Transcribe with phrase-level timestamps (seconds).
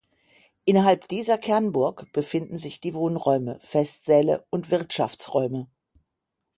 [0.65, 5.67] Innerhalb dieser Kernburg befinden sich die Wohnräume, Festsäle und Wirtschaftsräume.